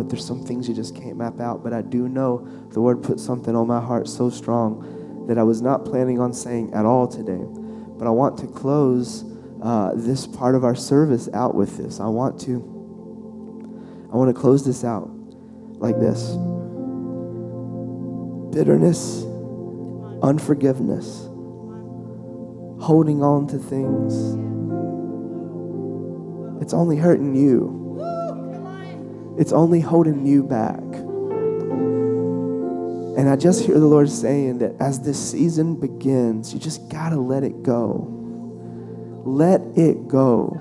but 0.00 0.08
there's 0.08 0.24
some 0.24 0.42
things 0.42 0.66
you 0.66 0.74
just 0.74 0.96
can't 0.96 1.18
map 1.18 1.40
out. 1.40 1.62
But 1.62 1.74
I 1.74 1.82
do 1.82 2.08
know 2.08 2.48
the 2.70 2.80
Lord 2.80 3.02
put 3.02 3.20
something 3.20 3.54
on 3.54 3.66
my 3.66 3.82
heart 3.82 4.08
so 4.08 4.30
strong 4.30 5.26
that 5.28 5.36
I 5.36 5.42
was 5.42 5.60
not 5.60 5.84
planning 5.84 6.18
on 6.18 6.32
saying 6.32 6.72
at 6.72 6.86
all 6.86 7.06
today. 7.06 7.44
But 7.98 8.06
I 8.06 8.10
want 8.10 8.38
to 8.38 8.46
close 8.46 9.26
uh, 9.62 9.92
this 9.94 10.26
part 10.26 10.54
of 10.54 10.64
our 10.64 10.74
service 10.74 11.28
out 11.34 11.54
with 11.54 11.76
this. 11.76 12.00
I 12.00 12.06
want 12.06 12.40
to, 12.46 12.54
I 14.10 14.16
want 14.16 14.34
to 14.34 14.40
close 14.40 14.64
this 14.64 14.84
out 14.84 15.10
like 15.10 16.00
this 16.00 16.30
bitterness, 18.54 19.22
unforgiveness, 20.22 21.26
holding 22.82 23.22
on 23.22 23.46
to 23.48 23.58
things. 23.58 24.14
It's 26.62 26.72
only 26.72 26.96
hurting 26.96 27.34
you. 27.34 27.79
It's 29.40 29.52
only 29.52 29.80
holding 29.80 30.26
you 30.26 30.42
back. 30.42 30.78
And 33.18 33.26
I 33.26 33.36
just 33.36 33.64
hear 33.64 33.80
the 33.80 33.86
Lord 33.86 34.10
saying 34.10 34.58
that 34.58 34.74
as 34.78 35.00
this 35.00 35.18
season 35.18 35.80
begins, 35.80 36.52
you 36.52 36.60
just 36.60 36.90
got 36.90 37.08
to 37.08 37.16
let 37.16 37.42
it 37.42 37.62
go. 37.62 38.06
Let 39.24 39.62
it 39.78 40.08
go. 40.08 40.60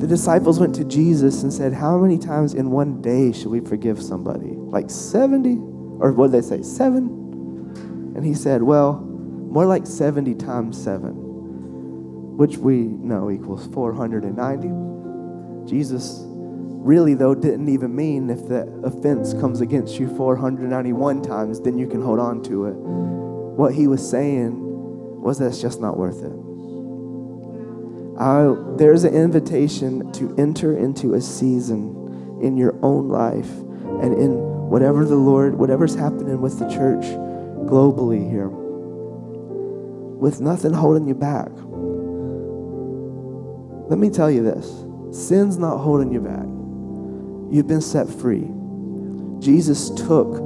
The 0.00 0.06
disciples 0.06 0.58
went 0.58 0.74
to 0.76 0.84
Jesus 0.84 1.42
and 1.42 1.52
said, 1.52 1.74
How 1.74 1.98
many 1.98 2.16
times 2.16 2.54
in 2.54 2.70
one 2.70 3.02
day 3.02 3.32
should 3.32 3.48
we 3.48 3.60
forgive 3.60 4.02
somebody? 4.02 4.52
Like 4.52 4.88
70? 4.88 5.56
Or 6.00 6.12
what 6.12 6.32
did 6.32 6.42
they 6.42 6.46
say? 6.48 6.62
Seven? 6.62 8.14
And 8.16 8.24
he 8.24 8.32
said, 8.32 8.62
Well, 8.62 8.94
more 8.94 9.66
like 9.66 9.86
70 9.86 10.36
times 10.36 10.82
seven, 10.82 11.12
which 12.38 12.56
we 12.56 12.78
know 12.78 13.30
equals 13.30 13.66
490. 13.74 15.70
Jesus 15.70 16.25
really, 16.86 17.14
though, 17.14 17.34
didn't 17.34 17.68
even 17.68 17.94
mean 17.94 18.30
if 18.30 18.46
the 18.46 18.62
offense 18.84 19.34
comes 19.34 19.60
against 19.60 19.98
you 19.98 20.08
491 20.16 21.20
times, 21.20 21.60
then 21.60 21.76
you 21.76 21.88
can 21.88 22.00
hold 22.00 22.20
on 22.20 22.42
to 22.44 22.66
it. 22.66 22.74
What 22.74 23.74
he 23.74 23.88
was 23.88 24.08
saying 24.08 24.62
was 25.20 25.38
that 25.38 25.48
it's 25.48 25.60
just 25.60 25.80
not 25.80 25.98
worth 25.98 26.22
it. 26.22 26.32
I, 28.18 28.54
there's 28.76 29.04
an 29.04 29.14
invitation 29.14 30.12
to 30.12 30.34
enter 30.38 30.76
into 30.76 31.14
a 31.14 31.20
season 31.20 32.40
in 32.40 32.56
your 32.56 32.78
own 32.82 33.08
life 33.08 33.50
and 34.02 34.14
in 34.14 34.38
whatever 34.70 35.04
the 35.04 35.16
Lord, 35.16 35.56
whatever's 35.56 35.94
happening 35.94 36.40
with 36.40 36.58
the 36.58 36.68
church 36.68 37.04
globally 37.66 38.30
here, 38.30 38.48
with 38.48 40.40
nothing 40.40 40.72
holding 40.72 41.08
you 41.08 41.14
back. 41.14 41.50
Let 43.90 43.98
me 43.98 44.08
tell 44.08 44.30
you 44.30 44.42
this 44.42 44.84
sin's 45.10 45.58
not 45.58 45.78
holding 45.78 46.12
you 46.12 46.20
back. 46.20 46.55
You've 47.50 47.66
been 47.66 47.80
set 47.80 48.08
free. 48.08 48.48
Jesus 49.40 49.90
took 49.90 50.40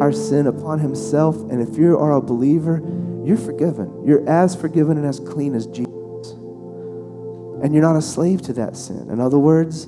our 0.00 0.12
sin 0.12 0.46
upon 0.46 0.78
himself, 0.78 1.36
and 1.50 1.60
if 1.60 1.76
you 1.76 1.98
are 1.98 2.12
a 2.12 2.20
believer, 2.20 2.82
you're 3.24 3.36
forgiven. 3.36 4.02
You're 4.06 4.28
as 4.28 4.56
forgiven 4.56 4.96
and 4.96 5.06
as 5.06 5.20
clean 5.20 5.54
as 5.54 5.66
Jesus. 5.66 5.86
And 7.62 7.74
you're 7.74 7.82
not 7.82 7.96
a 7.96 8.02
slave 8.02 8.40
to 8.42 8.52
that 8.54 8.76
sin. 8.76 9.10
In 9.10 9.20
other 9.20 9.38
words, 9.38 9.86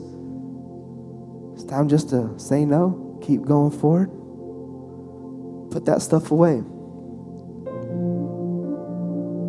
it's 1.55 1.64
time 1.64 1.88
just 1.88 2.10
to 2.10 2.38
say 2.38 2.64
no, 2.66 3.18
keep 3.22 3.42
going 3.42 3.70
forward, 3.70 4.10
put 5.70 5.86
that 5.86 6.02
stuff 6.02 6.30
away. 6.30 6.62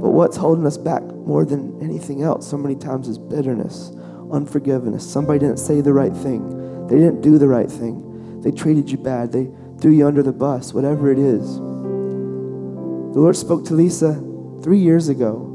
But 0.01 0.11
what's 0.11 0.37
holding 0.37 0.65
us 0.65 0.77
back 0.77 1.03
more 1.03 1.45
than 1.45 1.81
anything 1.81 2.23
else 2.23 2.49
so 2.49 2.57
many 2.57 2.75
times 2.75 3.07
is 3.09 3.17
bitterness, 3.17 3.91
unforgiveness. 4.31 5.09
Somebody 5.09 5.39
didn't 5.39 5.59
say 5.59 5.81
the 5.81 5.93
right 5.93 6.13
thing. 6.13 6.62
They 6.89 6.97
didn't 6.97 7.21
do 7.21 7.37
the 7.37 7.47
right 7.47 7.69
thing. 7.71 8.41
They 8.41 8.51
treated 8.51 8.89
you 8.91 8.97
bad. 8.97 9.31
They 9.31 9.49
threw 9.79 9.91
you 9.91 10.07
under 10.07 10.23
the 10.23 10.33
bus, 10.33 10.73
whatever 10.73 11.11
it 11.11 11.19
is. 11.19 11.55
The 11.55 13.19
Lord 13.19 13.35
spoke 13.35 13.65
to 13.65 13.73
Lisa 13.73 14.13
three 14.61 14.79
years 14.79 15.09
ago. 15.09 15.49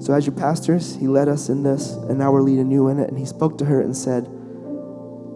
So, 0.00 0.12
as 0.14 0.26
your 0.26 0.34
pastors, 0.34 0.96
He 0.96 1.06
led 1.06 1.28
us 1.28 1.48
in 1.48 1.62
this, 1.62 1.92
and 1.92 2.18
now 2.18 2.32
we're 2.32 2.42
leading 2.42 2.70
you 2.70 2.88
in 2.88 2.98
it. 2.98 3.08
And 3.08 3.18
He 3.18 3.24
spoke 3.24 3.58
to 3.58 3.64
her 3.64 3.80
and 3.80 3.96
said, 3.96 4.28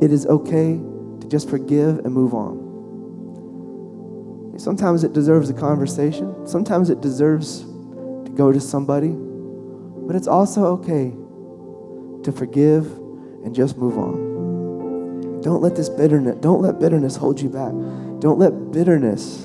It 0.00 0.12
is 0.12 0.26
okay 0.26 0.80
to 1.20 1.28
just 1.28 1.48
forgive 1.48 1.98
and 2.00 2.12
move 2.12 2.34
on. 2.34 2.62
Sometimes 4.58 5.02
it 5.02 5.12
deserves 5.12 5.50
a 5.50 5.54
conversation, 5.54 6.46
sometimes 6.46 6.90
it 6.90 7.00
deserves 7.00 7.60
to 7.60 8.32
go 8.36 8.52
to 8.52 8.60
somebody, 8.60 9.12
but 9.12 10.14
it's 10.14 10.28
also 10.28 10.66
okay 10.78 11.12
to 12.22 12.32
forgive 12.32 12.86
and 13.44 13.54
just 13.54 13.76
move 13.76 13.98
on. 13.98 14.31
Don't 15.42 15.60
let 15.60 15.74
this 15.74 15.88
bitterness, 15.88 16.36
don't 16.40 16.62
let 16.62 16.78
bitterness 16.78 17.16
hold 17.16 17.40
you 17.40 17.48
back. 17.48 17.72
Don't 18.20 18.38
let 18.38 18.70
bitterness 18.70 19.44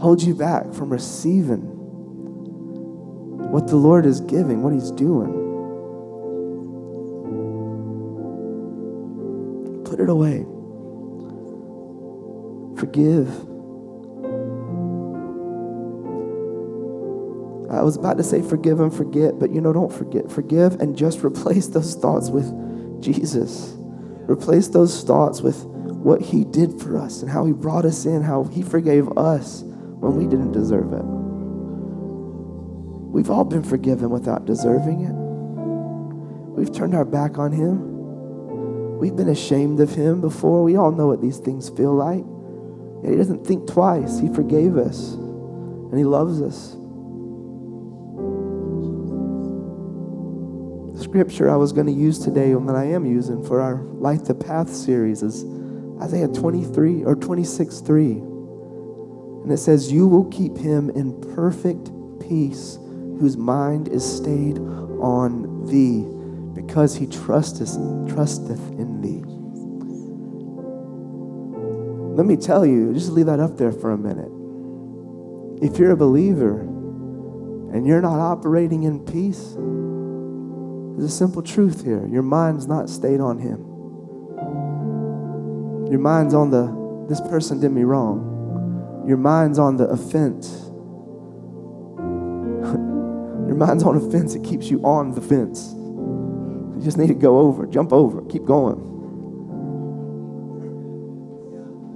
hold 0.00 0.22
you 0.22 0.34
back 0.34 0.72
from 0.72 0.90
receiving 0.90 1.60
what 3.50 3.68
the 3.68 3.76
Lord 3.76 4.04
is 4.06 4.20
giving, 4.20 4.62
what 4.62 4.72
He's 4.72 4.90
doing. 4.90 5.32
Put 9.84 10.00
it 10.00 10.08
away. 10.08 10.44
Forgive. 12.76 13.28
I 17.70 17.82
was 17.82 17.96
about 17.96 18.16
to 18.16 18.24
say 18.24 18.42
forgive 18.42 18.80
and 18.80 18.92
forget, 18.92 19.38
but 19.38 19.52
you 19.52 19.60
know, 19.60 19.72
don't 19.72 19.92
forget. 19.92 20.30
Forgive 20.30 20.80
and 20.80 20.96
just 20.96 21.22
replace 21.24 21.68
those 21.68 21.94
thoughts 21.94 22.30
with 22.30 22.50
Jesus. 23.00 23.76
Replace 24.28 24.68
those 24.68 25.02
thoughts 25.02 25.40
with 25.40 25.64
what 25.64 26.20
He 26.20 26.44
did 26.44 26.80
for 26.80 26.98
us 26.98 27.22
and 27.22 27.30
how 27.30 27.44
He 27.44 27.52
brought 27.52 27.84
us 27.84 28.06
in, 28.06 28.22
how 28.22 28.44
He 28.44 28.62
forgave 28.62 29.08
us 29.16 29.62
when 29.62 30.16
we 30.16 30.24
didn't 30.26 30.52
deserve 30.52 30.92
it. 30.92 31.04
We've 33.12 33.30
all 33.30 33.44
been 33.44 33.62
forgiven 33.62 34.10
without 34.10 34.44
deserving 34.44 35.02
it. 35.02 35.14
We've 36.58 36.72
turned 36.72 36.94
our 36.94 37.04
back 37.04 37.38
on 37.38 37.52
Him. 37.52 38.98
We've 38.98 39.16
been 39.16 39.28
ashamed 39.28 39.80
of 39.80 39.94
Him 39.94 40.20
before. 40.20 40.62
We 40.62 40.76
all 40.76 40.92
know 40.92 41.06
what 41.06 41.20
these 41.20 41.38
things 41.38 41.68
feel 41.70 41.94
like. 41.94 42.24
Yet 43.02 43.12
He 43.12 43.16
doesn't 43.16 43.46
think 43.46 43.66
twice. 43.66 44.18
He 44.18 44.28
forgave 44.28 44.76
us 44.76 45.12
and 45.14 45.98
He 45.98 46.04
loves 46.04 46.42
us. 46.42 46.76
Scripture 51.14 51.48
I 51.48 51.54
was 51.54 51.72
going 51.72 51.86
to 51.86 51.92
use 51.92 52.18
today 52.18 52.50
and 52.50 52.68
that 52.68 52.74
I 52.74 52.86
am 52.86 53.06
using 53.06 53.40
for 53.44 53.60
our 53.60 53.76
Light 53.76 54.24
the 54.24 54.34
Path 54.34 54.68
series 54.68 55.22
is 55.22 55.44
Isaiah 56.02 56.26
23 56.26 57.04
or 57.04 57.14
26 57.14 57.78
3. 57.78 58.10
And 59.44 59.52
it 59.52 59.58
says, 59.58 59.92
You 59.92 60.08
will 60.08 60.24
keep 60.24 60.56
him 60.56 60.90
in 60.90 61.20
perfect 61.36 61.92
peace, 62.18 62.80
whose 63.20 63.36
mind 63.36 63.86
is 63.86 64.04
stayed 64.04 64.58
on 64.58 65.64
thee, 65.66 66.02
because 66.60 66.96
he 66.96 67.06
trusteth, 67.06 67.76
trusteth 68.12 68.72
in 68.72 69.00
thee. 69.00 69.22
Let 72.16 72.26
me 72.26 72.36
tell 72.36 72.66
you, 72.66 72.92
just 72.92 73.10
leave 73.10 73.26
that 73.26 73.38
up 73.38 73.56
there 73.56 73.70
for 73.70 73.92
a 73.92 73.96
minute. 73.96 74.32
If 75.64 75.78
you're 75.78 75.92
a 75.92 75.96
believer 75.96 76.62
and 76.62 77.86
you're 77.86 78.02
not 78.02 78.18
operating 78.18 78.82
in 78.82 78.98
peace, 79.04 79.54
there's 80.96 81.12
a 81.12 81.16
simple 81.16 81.42
truth 81.42 81.84
here. 81.84 82.06
Your 82.06 82.22
mind's 82.22 82.68
not 82.68 82.88
stayed 82.88 83.18
on 83.18 83.38
him. 83.38 83.58
Your 85.90 85.98
mind's 85.98 86.34
on 86.34 86.50
the, 86.50 87.06
this 87.08 87.20
person 87.20 87.58
did 87.58 87.72
me 87.72 87.82
wrong. 87.82 89.04
Your 89.06 89.16
mind's 89.16 89.58
on 89.58 89.76
the 89.76 89.88
offense. 89.88 90.48
Your 93.44 93.56
mind's 93.56 93.82
on 93.82 93.96
a 93.96 94.10
fence, 94.10 94.36
it 94.36 94.44
keeps 94.44 94.70
you 94.70 94.80
on 94.84 95.12
the 95.12 95.20
fence. 95.20 95.72
You 95.74 96.80
just 96.82 96.96
need 96.96 97.08
to 97.08 97.14
go 97.14 97.40
over, 97.40 97.66
jump 97.66 97.92
over, 97.92 98.22
keep 98.22 98.44
going. 98.44 98.92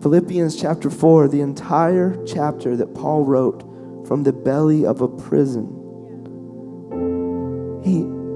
Philippians 0.02 0.60
chapter 0.60 0.90
4, 0.90 1.28
the 1.28 1.40
entire 1.40 2.20
chapter 2.24 2.76
that 2.76 2.94
Paul 2.94 3.24
wrote 3.24 3.62
from 4.06 4.24
the 4.24 4.32
belly 4.32 4.84
of 4.84 5.00
a 5.00 5.08
prison. 5.08 5.77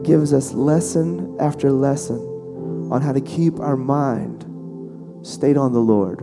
Gives 0.05 0.33
us 0.33 0.53
lesson 0.53 1.37
after 1.39 1.71
lesson 1.71 2.19
on 2.91 3.01
how 3.03 3.13
to 3.13 3.21
keep 3.21 3.61
our 3.61 3.77
mind 3.77 4.45
stayed 5.25 5.57
on 5.57 5.73
the 5.73 5.81
Lord, 5.81 6.23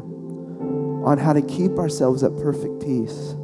on 1.05 1.17
how 1.17 1.33
to 1.33 1.41
keep 1.41 1.77
ourselves 1.77 2.21
at 2.23 2.35
perfect 2.37 2.81
peace. 2.81 3.35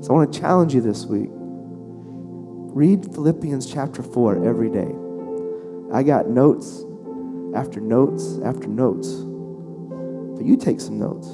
So 0.00 0.08
I 0.10 0.12
want 0.12 0.32
to 0.32 0.40
challenge 0.40 0.74
you 0.74 0.80
this 0.80 1.06
week. 1.06 1.30
Read 1.30 3.04
Philippians 3.14 3.72
chapter 3.72 4.02
4 4.02 4.44
every 4.44 4.68
day. 4.68 4.92
I 5.92 6.02
got 6.02 6.28
notes 6.28 6.84
after 7.54 7.80
notes 7.80 8.40
after 8.44 8.66
notes. 8.66 9.08
But 10.36 10.44
you 10.44 10.56
take 10.56 10.80
some 10.80 10.98
notes. 10.98 11.28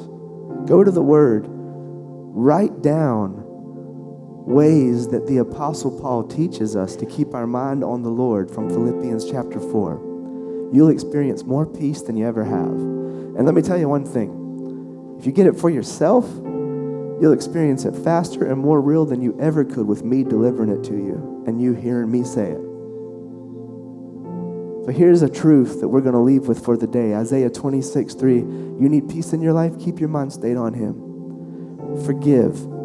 Go 0.69 0.85
to 0.85 0.91
the 0.91 1.03
Word. 1.03 1.47
Write 1.49 2.83
down 2.83 3.48
ways 4.49 5.09
that 5.09 5.27
the 5.27 5.37
Apostle 5.37 5.91
Paul 6.01 6.25
teaches 6.25 6.75
us 6.75 6.97
to 6.97 7.05
keep 7.05 7.35
our 7.35 7.47
mind 7.47 7.85
on 7.85 8.03
the 8.03 8.09
Lord 8.09 8.51
from 8.51 8.71
Philippians 8.71 9.31
chapter 9.31 9.61
4. 9.61 10.71
you'll 10.73 10.89
experience 10.89 11.45
more 11.45 11.67
peace 11.67 12.03
than 12.03 12.17
you 12.17 12.27
ever 12.27 12.45
have. 12.45 12.73
And 13.37 13.45
let 13.45 13.55
me 13.55 13.63
tell 13.63 13.79
you 13.79 13.89
one 13.89 14.05
thing 14.07 15.17
if 15.19 15.27
you 15.27 15.33
get 15.33 15.47
it 15.47 15.57
for 15.57 15.69
yourself, 15.69 16.27
you'll 17.21 17.33
experience 17.33 17.85
it 17.85 17.95
faster 17.97 18.47
and 18.47 18.59
more 18.59 18.81
real 18.81 19.05
than 19.05 19.21
you 19.21 19.37
ever 19.39 19.65
could 19.65 19.87
with 19.87 20.03
me 20.03 20.25
delivering 20.25 20.71
it 20.71 20.83
to 20.85 20.95
you 20.95 21.45
and 21.47 21.61
you 21.61 21.75
hearing 21.75 22.11
me 22.11 22.25
say 22.25 22.53
it. 22.53 22.61
But 24.87 24.95
here's 24.95 25.21
a 25.21 25.29
truth 25.29 25.81
that 25.81 25.89
we're 25.89 26.01
going 26.01 26.15
to 26.15 26.21
leave 26.21 26.49
with 26.49 26.65
for 26.65 26.77
the 26.77 26.87
day 26.87 27.15
Isaiah 27.15 27.51
26 27.51 28.15
3. 28.15 28.35
You 28.35 28.89
need 28.89 29.11
peace 29.11 29.35
in 29.35 29.43
your 29.43 29.53
life? 29.53 29.79
Keep 29.79 30.01
your 30.01 30.09
mind 30.09 30.33
stayed 30.33 30.57
on 30.57 30.73
Him. 30.73 32.03
Forgive. 32.07 32.78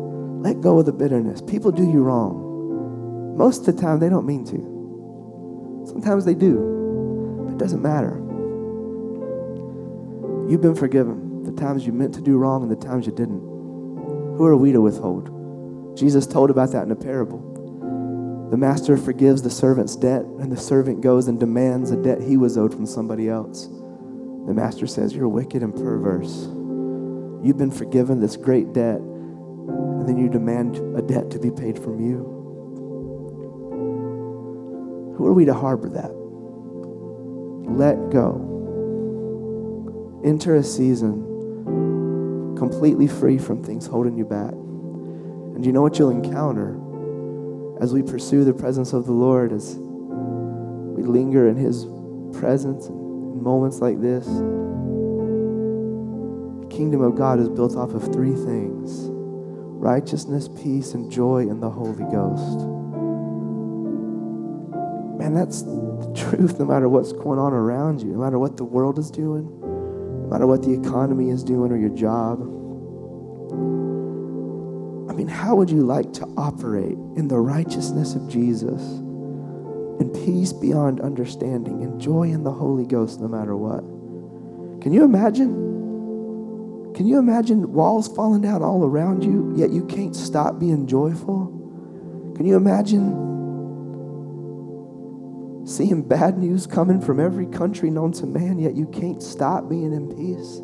Let 0.44 0.60
go 0.60 0.78
of 0.78 0.86
the 0.86 0.92
bitterness. 0.92 1.42
People 1.42 1.72
do 1.72 1.84
you 1.84 2.04
wrong. 2.04 3.38
Most 3.38 3.66
of 3.66 3.78
the 3.78 3.81
time, 3.81 4.00
they 4.00 4.10
don't 4.10 4.25
mean 4.25 4.44
to. 4.44 5.88
Sometimes 5.88 6.25
they 6.25 6.34
do. 6.34 7.45
But 7.45 7.54
it 7.54 7.57
doesn't 7.57 7.81
matter. 7.81 8.18
You've 10.50 10.60
been 10.60 10.75
forgiven. 10.75 11.44
The 11.44 11.54
times 11.54 11.86
you 11.86 11.94
meant 11.94 12.13
to 12.16 12.22
do 12.22 12.38
wrong 12.38 12.62
and 12.62 12.69
the 12.69 12.75
times 12.75 13.06
you 13.06 13.13
didn't. 13.13 13.40
Who 13.40 14.44
are 14.44 14.57
we 14.57 14.74
to 14.74 14.81
withhold? 14.81 15.98
Jesus 15.98 16.28
told 16.28 16.50
about 16.50 16.74
that 16.74 16.84
in 16.84 16.92
a 16.92 16.96
parable. 16.98 18.50
The 18.51 18.57
master 18.57 18.98
forgives 18.98 19.44
the 19.44 19.50
servant's 19.50 19.96
debt, 19.96 20.24
and 20.24 20.51
the 20.51 20.57
servant 20.57 21.00
goes 21.00 21.30
and 21.30 21.39
demands 21.39 21.92
a 21.92 21.96
debt 21.96 22.22
he 22.22 22.36
was 22.36 22.57
owed 22.57 22.74
from 22.74 22.86
somebody 22.86 23.30
else. 23.30 23.68
The 23.68 24.54
master 24.54 24.88
says, 24.88 25.16
You're 25.16 25.30
wicked 25.30 25.63
and 25.63 25.74
perverse. 25.74 26.50
You've 27.42 27.57
been 27.57 27.72
forgiven 27.72 28.19
this 28.19 28.36
great 28.36 28.74
debt, 28.74 29.00
and 30.03 30.09
then 30.09 30.17
you 30.17 30.29
demand 30.29 30.75
a 30.97 31.01
debt 31.01 31.31
to 31.31 31.39
be 31.39 31.50
paid 31.50 31.79
from 31.79 32.00
you. 32.00 32.17
Who 35.17 35.25
are 35.25 35.33
we 35.33 35.45
to 35.45 35.53
harbor 35.53 35.89
that? 35.89 36.11
Let 37.71 38.09
go. 38.09 38.50
Enter 40.25 40.55
a 40.55 40.63
season 40.63 41.23
completely 42.57 43.07
free 43.07 43.38
from 43.38 43.63
things 43.63 43.88
holding 43.88 44.17
you 44.17 44.25
back. 44.25 44.51
And 44.51 45.65
you 45.65 45.71
know 45.71 45.81
what 45.81 45.97
you'll 45.97 46.09
encounter? 46.09 46.83
as 47.83 47.94
we 47.94 48.01
pursue 48.01 48.45
the 48.45 48.53
presence 48.53 48.94
of 48.94 49.05
the 49.05 49.11
Lord, 49.11 49.51
as 49.51 49.75
we 49.75 51.03
linger 51.03 51.50
in 51.50 51.57
His 51.57 51.85
presence 52.39 52.88
in 52.88 53.44
moments 53.44 53.79
like 53.79 54.00
this, 54.00 54.25
the 54.25 54.31
kingdom 56.69 57.01
of 57.01 57.15
God 57.15 57.41
is 57.41 57.50
built 57.50 57.75
off 57.75 57.91
of 57.91 58.13
three 58.13 58.35
things 58.35 59.09
righteousness, 59.83 60.47
peace, 60.47 60.94
and 60.94 61.12
joy 61.12 61.39
in 61.39 61.59
the 61.59 61.69
Holy 61.69 62.06
Ghost. 62.06 62.59
Man, 65.19 65.33
that's 65.33 65.63
the 65.63 66.13
truth 66.15 66.57
no 66.57 66.63
matter 66.65 66.88
what's 66.88 67.12
going 67.12 67.38
on 67.38 67.51
around 67.51 68.01
you, 68.01 68.13
no 68.13 68.19
matter 68.19 68.39
what 68.39 68.56
the 68.56 68.63
world 68.63 68.97
is 68.97 69.12
doing, 69.12 69.44
no 69.59 70.30
matter 70.30 70.47
what 70.47 70.63
the 70.63 70.71
economy 70.71 71.31
is 71.31 71.44
doing 71.44 71.69
or 71.69 71.77
your 71.77 71.89
job. 71.89 72.39
I 75.12 75.13
mean, 75.13 75.27
how 75.27 75.56
would 75.56 75.69
you 75.69 75.81
like 75.81 76.13
to 76.13 76.25
operate 76.38 76.97
in 77.18 77.27
the 77.27 77.38
righteousness 77.38 78.15
of 78.15 78.29
Jesus, 78.29 78.81
in 80.00 80.09
peace 80.25 80.53
beyond 80.53 81.01
understanding, 81.01 81.81
in 81.81 82.00
joy 82.00 82.29
in 82.29 82.45
the 82.45 82.53
Holy 82.53 82.86
Ghost 82.86 83.19
no 83.19 83.27
matter 83.27 83.57
what? 83.57 83.83
Can 84.81 84.94
you 84.94 85.03
imagine? 85.03 85.73
Can 86.95 87.07
you 87.07 87.18
imagine 87.18 87.74
walls 87.74 88.07
falling 88.07 88.42
down 88.42 88.62
all 88.62 88.84
around 88.86 89.24
you, 89.24 89.54
yet 89.56 89.72
you 89.72 89.86
can't 89.86 90.16
stop 90.16 90.60
being 90.60 90.86
joyful? 90.86 91.48
Can 92.36 92.45
you 92.45 92.56
imagine 92.56 93.22
seeing 95.66 96.01
bad 96.01 96.38
news 96.38 96.68
coming 96.68 97.01
from 97.01 97.19
every 97.19 97.48
country 97.48 97.90
known 97.90 98.12
to 98.13 98.25
man, 98.25 98.60
yet 98.60 98.75
you 98.75 98.86
can't 98.88 99.24
stop 99.24 99.68
being 99.69 99.92
in 99.94 100.07
peace? 100.10 100.62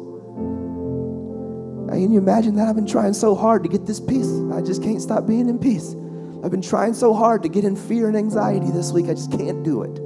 Can 1.90 2.14
you 2.14 2.20
imagine 2.20 2.56
that? 2.56 2.68
I've 2.68 2.76
been 2.76 2.86
trying 2.86 3.14
so 3.14 3.36
hard 3.36 3.64
to 3.64 3.70
get 3.70 3.86
this 3.86 4.00
peace. 4.00 4.32
I 4.54 4.62
just 4.62 4.82
can't 4.82 5.02
stop 5.02 5.26
being 5.28 5.50
in 5.50 5.60
peace. 5.60 5.96
I've 6.44 6.52
been 6.52 6.62
trying 6.62 6.94
so 6.94 7.14
hard 7.14 7.44
to 7.44 7.50
get 7.50 7.66
in 7.66 7.76
fear 7.76 8.08
and 8.08 8.16
anxiety 8.16 8.72
this 8.72 8.92
week. 8.94 9.08
I 9.10 9.16
just 9.16 9.32
can't 9.32 9.64
do 9.64 9.82
it. 9.84 10.00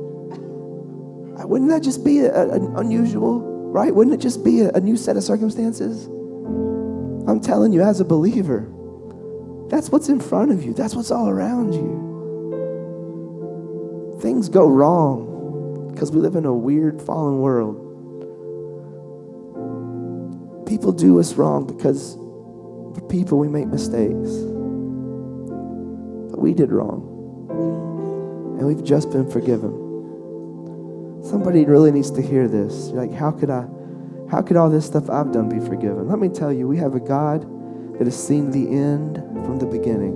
Wouldn't 1.45 1.69
that 1.69 1.83
just 1.83 2.03
be 2.03 2.19
an 2.19 2.73
unusual, 2.77 3.52
right? 3.73 3.93
Wouldn't 3.93 4.13
it 4.13 4.21
just 4.21 4.43
be 4.43 4.61
a, 4.61 4.69
a 4.69 4.79
new 4.79 4.95
set 4.95 5.17
of 5.17 5.23
circumstances? 5.23 6.05
I'm 6.05 7.39
telling 7.41 7.73
you, 7.73 7.81
as 7.81 7.99
a 7.99 8.05
believer, 8.05 8.69
that's 9.67 9.89
what's 9.89 10.09
in 10.09 10.19
front 10.19 10.51
of 10.51 10.63
you, 10.63 10.75
that's 10.75 10.93
what's 10.93 11.09
all 11.09 11.27
around 11.27 11.73
you. 11.73 12.11
Things 14.21 14.47
go 14.47 14.67
wrong 14.67 15.89
because 15.91 16.11
we 16.11 16.19
live 16.19 16.35
in 16.35 16.45
a 16.45 16.53
weird, 16.53 17.01
fallen 17.01 17.39
world. 17.39 17.79
People 20.67 20.91
do 20.91 21.19
us 21.19 21.33
wrong 21.33 21.65
because 21.65 22.13
for 22.13 23.01
people 23.09 23.39
we 23.39 23.47
make 23.47 23.65
mistakes. 23.65 24.29
But 26.29 26.39
we 26.39 26.53
did 26.53 26.71
wrong. 26.71 27.09
And 28.59 28.67
we've 28.67 28.83
just 28.83 29.09
been 29.09 29.27
forgiven. 29.29 29.82
Somebody 31.23 31.63
really 31.63 31.91
needs 31.91 32.11
to 32.11 32.21
hear 32.21 32.49
this. 32.49 32.89
You're 32.89 33.05
like, 33.05 33.13
how 33.13 33.31
could 33.31 33.49
I, 33.49 33.65
how 34.29 34.41
could 34.41 34.57
all 34.57 34.69
this 34.69 34.85
stuff 34.85 35.09
I've 35.09 35.31
done 35.31 35.47
be 35.47 35.65
forgiven? 35.65 36.09
Let 36.09 36.19
me 36.19 36.27
tell 36.27 36.51
you, 36.51 36.67
we 36.67 36.77
have 36.77 36.95
a 36.95 36.99
God 36.99 37.47
that 37.97 38.05
has 38.05 38.27
seen 38.27 38.51
the 38.51 38.69
end 38.69 39.15
from 39.45 39.57
the 39.57 39.65
beginning. 39.65 40.13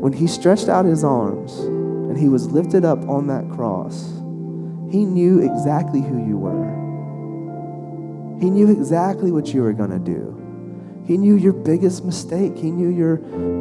When 0.00 0.14
he 0.14 0.26
stretched 0.26 0.68
out 0.68 0.86
his 0.86 1.04
arms 1.04 1.58
and 1.58 2.16
he 2.16 2.30
was 2.30 2.50
lifted 2.50 2.84
up 2.84 3.06
on 3.08 3.26
that 3.26 3.48
cross, 3.50 4.04
he 4.90 5.04
knew 5.04 5.40
exactly 5.40 6.00
who 6.00 6.26
you 6.26 6.38
were. 6.38 6.72
He 8.40 8.48
knew 8.48 8.70
exactly 8.70 9.30
what 9.30 9.52
you 9.52 9.62
were 9.62 9.74
going 9.74 9.90
to 9.90 9.98
do. 9.98 10.38
He 11.06 11.18
knew 11.18 11.36
your 11.36 11.52
biggest 11.52 12.04
mistake. 12.04 12.56
He 12.56 12.70
knew 12.70 12.88
your 12.88 13.16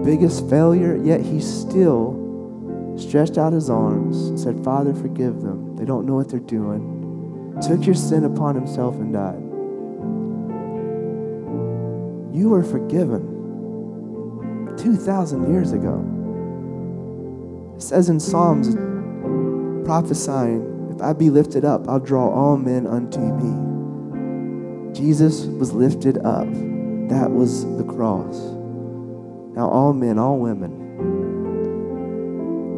biggest 0.06 0.50
failure, 0.50 0.96
yet 0.96 1.22
he 1.22 1.42
still 1.42 2.21
stretched 3.02 3.38
out 3.38 3.54
his 3.54 3.70
arms 3.70 4.28
and 4.28 4.40
said, 4.40 4.64
Father, 4.64 4.94
forgive 4.94 5.42
them. 5.42 5.76
They 5.76 5.86
don't 5.86 6.06
know 6.06 6.16
what 6.16 6.30
they're 6.30 6.40
doing. 6.40 7.58
Took 7.62 7.86
your 7.86 7.96
sin 7.96 8.24
upon 8.24 8.56
himself 8.56 8.96
and 8.96 9.14
died. 9.14 9.42
You 12.36 12.50
were 12.50 12.64
forgiven 12.64 13.28
2,000 14.78 15.52
years 15.52 15.74
ago. 15.74 16.06
It 17.76 17.82
says 17.82 18.10
in 18.10 18.20
Psalms, 18.20 18.76
prophesying, 19.86 20.94
If 20.96 21.02
I 21.02 21.14
be 21.14 21.30
lifted 21.30 21.66
up, 21.66 21.88
I'll 21.88 22.00
draw 22.00 22.30
all 22.30 22.58
men 22.58 22.88
unto 22.88 23.20
me. 23.20 24.94
Jesus 24.94 25.46
was 25.46 25.74
lifted 25.74 26.18
up. 26.20 26.48
That 27.10 27.32
was 27.32 27.66
the 27.78 27.84
cross. 27.84 28.38
Now, 29.56 29.70
all 29.70 29.94
men, 29.94 30.18
all 30.18 30.40
women 30.40 30.91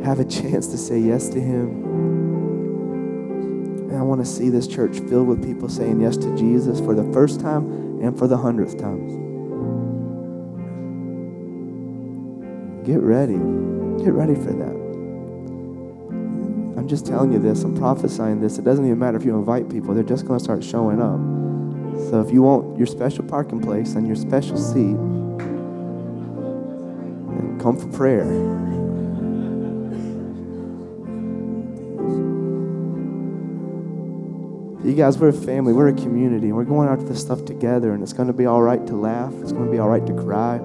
have 0.03 0.19
a 0.19 0.25
chance 0.25 0.67
to 0.67 0.77
say 0.77 0.99
yes 0.99 1.29
to 1.29 1.39
Him. 1.39 1.83
And 3.89 3.97
I 3.97 4.01
want 4.01 4.21
to 4.21 4.25
see 4.25 4.49
this 4.49 4.67
church 4.67 4.99
filled 4.99 5.27
with 5.27 5.43
people 5.43 5.69
saying 5.69 6.01
yes 6.01 6.17
to 6.17 6.35
Jesus 6.35 6.79
for 6.79 6.93
the 6.93 7.11
first 7.13 7.39
time 7.39 8.01
and 8.01 8.17
for 8.17 8.27
the 8.27 8.37
hundredth 8.37 8.77
time. 8.77 9.21
Get 12.83 12.99
ready. 12.99 13.37
Get 14.03 14.13
ready 14.13 14.35
for 14.35 14.51
that. 14.51 14.73
I'm 16.77 16.87
just 16.89 17.05
telling 17.05 17.31
you 17.31 17.39
this. 17.39 17.63
I'm 17.63 17.77
prophesying 17.77 18.41
this. 18.41 18.57
It 18.57 18.65
doesn't 18.65 18.83
even 18.85 18.99
matter 18.99 19.15
if 19.15 19.23
you 19.23 19.37
invite 19.37 19.69
people, 19.69 19.93
they're 19.93 20.03
just 20.03 20.25
going 20.25 20.37
to 20.37 20.43
start 20.43 20.63
showing 20.63 21.01
up. 21.01 21.21
So 22.09 22.19
if 22.19 22.29
you 22.33 22.41
want 22.41 22.77
your 22.77 22.87
special 22.87 23.23
parking 23.23 23.61
place 23.61 23.93
and 23.93 24.05
your 24.05 24.17
special 24.17 24.57
seat, 24.57 24.97
then 27.29 27.57
come 27.61 27.77
for 27.77 27.87
prayer. 27.95 28.25
You 34.93 34.97
guys, 34.97 35.17
we're 35.17 35.29
a 35.29 35.33
family, 35.33 35.73
we're 35.73 35.87
a 35.87 35.93
community, 35.93 36.51
we're 36.51 36.65
going 36.65 36.87
after 36.87 37.05
this 37.05 37.19
stuff 37.19 37.45
together, 37.45 37.93
and 37.93 38.03
it's 38.03 38.13
going 38.13 38.27
to 38.27 38.33
be 38.33 38.45
all 38.45 38.61
right 38.61 38.85
to 38.85 38.93
laugh, 38.93 39.33
it's 39.41 39.51
going 39.51 39.65
to 39.65 39.71
be 39.71 39.79
all 39.79 39.89
right 39.89 40.05
to 40.05 40.13
cry, 40.13 40.61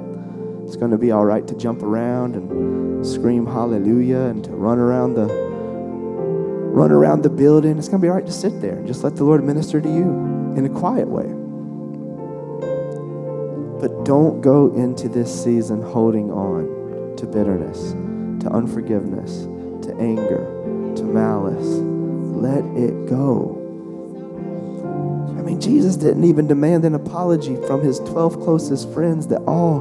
it's 0.64 0.76
going 0.76 0.90
to 0.90 0.99
be 0.99 1.11
all 1.12 1.25
right 1.25 1.47
to 1.47 1.56
jump 1.56 1.82
around 1.82 2.37
and 2.37 3.06
scream 3.06 3.47
hallelujah 3.47 4.18
and 4.18 4.44
to 4.44 4.50
run 4.50 4.78
around 4.78 5.14
the 5.14 5.25
run 5.25 6.92
around 6.92 7.23
the 7.23 7.30
building. 7.30 7.78
It's 7.78 7.88
going 7.88 8.02
to 8.02 8.04
be 8.04 8.11
all 8.11 8.16
right 8.16 8.26
to 8.26 8.30
sit 8.30 8.61
there 8.61 8.75
and 8.75 8.87
just 8.87 9.02
let 9.02 9.16
the 9.16 9.25
Lord 9.25 9.42
minister 9.42 9.80
to 9.80 9.88
you 9.88 10.04
in 10.58 10.66
a 10.66 10.78
quiet 10.78 11.08
way. 11.08 11.25
But 13.80 14.04
don't 14.04 14.42
go 14.42 14.75
into 14.75 15.08
this 15.08 15.42
season 15.42 15.80
holding 15.80 16.30
on 16.30 17.16
to 17.16 17.25
bitterness, 17.25 17.92
to 18.42 18.50
unforgiveness, 18.52 19.44
to 19.87 19.97
anger, 19.99 20.44
to 20.97 21.02
malice. 21.02 21.78
Let 22.37 22.62
it 22.76 23.06
go. 23.06 23.57
Jesus 25.60 25.96
didn't 25.96 26.24
even 26.24 26.46
demand 26.46 26.84
an 26.84 26.94
apology 26.94 27.56
from 27.66 27.82
his 27.82 27.98
12 28.00 28.40
closest 28.40 28.92
friends 28.92 29.26
that 29.28 29.40
all, 29.42 29.80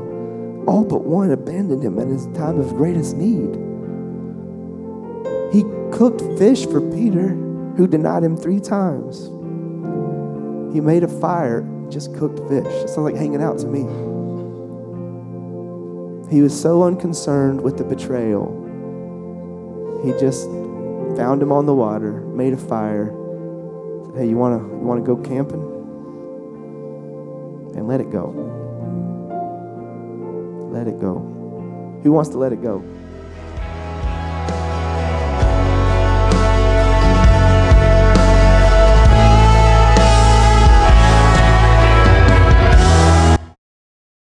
all 0.68 0.84
but 0.84 1.04
one 1.04 1.32
abandoned 1.32 1.84
him 1.84 2.00
in 2.00 2.10
his 2.10 2.26
time 2.28 2.60
of 2.60 2.70
greatest 2.76 3.16
need. 3.16 3.56
He 5.54 5.64
cooked 5.92 6.22
fish 6.38 6.66
for 6.66 6.82
Peter 6.82 7.30
who 7.78 7.88
denied 7.88 8.24
him 8.24 8.36
three 8.36 8.60
times. 8.60 9.26
He 10.74 10.82
made 10.82 11.04
a 11.04 11.08
fire, 11.08 11.68
just 11.90 12.14
cooked 12.16 12.40
fish. 12.50 12.66
It 12.66 12.90
sounds 12.90 12.98
like 12.98 13.16
hanging 13.16 13.42
out 13.42 13.60
to 13.60 13.68
me. 13.68 13.82
He 16.30 16.42
was 16.42 16.60
so 16.60 16.84
unconcerned 16.84 17.62
with 17.62 17.78
the 17.78 17.84
betrayal. 17.84 18.52
He 20.04 20.12
just 20.20 20.46
found 21.16 21.42
him 21.42 21.52
on 21.52 21.66
the 21.66 21.74
water, 21.74 22.22
made 22.22 22.54
a 22.54 22.58
fire, 22.58 23.14
Hey, 24.18 24.28
you 24.28 24.36
wanna 24.36 24.58
you 24.58 24.82
wanna 24.82 25.02
go 25.02 25.16
camping? 25.16 25.62
And 27.76 27.88
let 27.88 28.02
it 28.02 28.10
go. 28.10 28.34
Let 30.74 30.88
it 30.88 31.00
go. 31.00 31.20
Who 32.02 32.12
wants 32.12 32.32
to 32.32 32.40
let 32.40 32.52
it 32.52 32.64
go? 32.64 32.84